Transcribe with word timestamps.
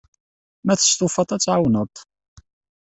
Ma 0.65 0.73
testufaḍ, 0.79 1.29
ad 1.31 1.41
t-tɛawneḍ. 1.41 1.93